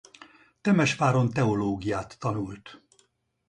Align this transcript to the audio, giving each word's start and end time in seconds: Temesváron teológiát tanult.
Temesváron 0.61 1.29
teológiát 1.29 2.15
tanult. 2.19 2.81